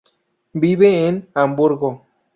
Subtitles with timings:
[0.55, 2.07] Vive en Hamburgo.